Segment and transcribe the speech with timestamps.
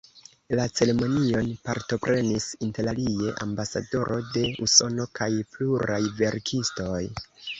[0.59, 6.99] La ceremonion partoprenis interalie ambasadoro de Usono kaj pluraj verkistoj.